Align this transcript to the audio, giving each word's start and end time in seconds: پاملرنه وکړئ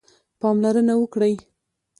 پاملرنه 0.39 0.93
وکړئ 0.97 1.35